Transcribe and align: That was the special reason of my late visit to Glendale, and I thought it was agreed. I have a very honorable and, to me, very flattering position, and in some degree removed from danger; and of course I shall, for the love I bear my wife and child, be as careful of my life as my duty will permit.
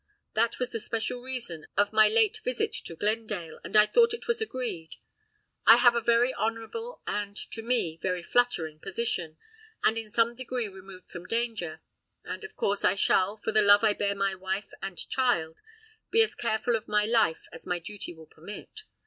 That 0.33 0.57
was 0.57 0.71
the 0.71 0.79
special 0.79 1.21
reason 1.21 1.67
of 1.77 1.93
my 1.93 2.07
late 2.09 2.39
visit 2.43 2.73
to 2.85 2.95
Glendale, 2.95 3.59
and 3.63 3.77
I 3.77 3.85
thought 3.85 4.15
it 4.15 4.27
was 4.27 4.41
agreed. 4.41 4.95
I 5.67 5.75
have 5.75 5.93
a 5.93 6.01
very 6.01 6.33
honorable 6.33 7.03
and, 7.05 7.37
to 7.51 7.61
me, 7.61 7.99
very 8.01 8.23
flattering 8.23 8.79
position, 8.79 9.37
and 9.83 9.99
in 9.99 10.09
some 10.09 10.33
degree 10.33 10.67
removed 10.67 11.07
from 11.07 11.27
danger; 11.27 11.81
and 12.23 12.43
of 12.43 12.55
course 12.55 12.83
I 12.83 12.95
shall, 12.95 13.37
for 13.37 13.51
the 13.51 13.61
love 13.61 13.83
I 13.83 13.93
bear 13.93 14.15
my 14.15 14.33
wife 14.33 14.71
and 14.81 14.97
child, 14.97 15.59
be 16.09 16.23
as 16.23 16.33
careful 16.33 16.75
of 16.75 16.87
my 16.87 17.05
life 17.05 17.45
as 17.51 17.67
my 17.67 17.77
duty 17.77 18.11
will 18.11 18.25
permit. 18.25 18.85